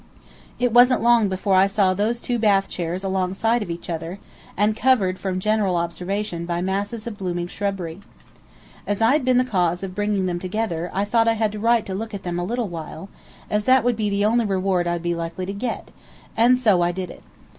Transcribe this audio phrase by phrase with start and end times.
[0.57, 4.17] It wasn't long before I saw those two bath chairs alongside of each other,
[4.57, 7.99] and covered from general observation by masses of blooming shrubbery.
[8.87, 11.59] As I had been the cause of bringing them together I thought I had a
[11.59, 13.09] right to look at them a little while,
[13.47, 15.91] as that would be the only reward I'd be likely to get,
[16.35, 17.21] and so I did it.